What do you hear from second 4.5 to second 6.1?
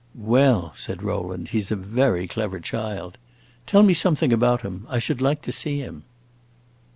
him: I should like to see him."